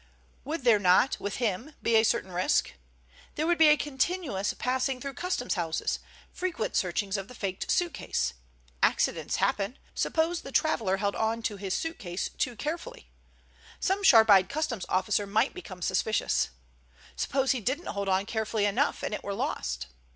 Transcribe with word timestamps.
Would 0.45 0.63
there 0.63 0.79
not, 0.79 1.17
with 1.19 1.35
him, 1.35 1.75
be 1.79 1.95
a 1.95 2.03
certain 2.03 2.31
risk? 2.31 2.73
There 3.35 3.45
would 3.45 3.59
be 3.59 3.67
a 3.67 3.77
continuous 3.77 4.51
passing 4.55 4.99
through 4.99 5.13
Customs 5.13 5.53
houses, 5.53 5.99
frequent 6.31 6.75
searchings 6.75 7.17
of 7.17 7.27
the 7.27 7.35
faked 7.35 7.69
suitcase. 7.69 8.33
Accidents 8.81 9.35
happen. 9.35 9.77
Suppose 9.93 10.41
the 10.41 10.51
traveller 10.51 10.97
held 10.97 11.15
on 11.15 11.43
to 11.43 11.57
his 11.57 11.75
suitcase 11.75 12.29
too 12.29 12.55
carefully? 12.55 13.11
Some 13.79 14.03
sharp 14.03 14.31
eyed 14.31 14.49
Customs 14.49 14.87
officer 14.89 15.27
might 15.27 15.53
become 15.53 15.83
suspicious. 15.83 16.49
Suppose 17.15 17.51
he 17.51 17.61
didn't 17.61 17.85
hold 17.85 18.09
on 18.09 18.25
carefully 18.25 18.65
enough 18.65 19.03
and 19.03 19.13
it 19.13 19.23
were 19.23 19.35
lost? 19.35 19.85